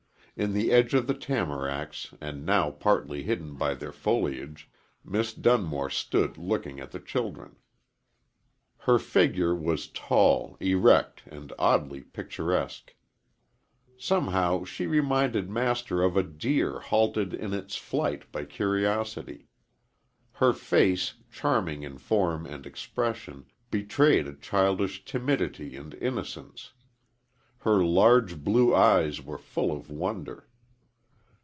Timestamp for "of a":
16.01-16.23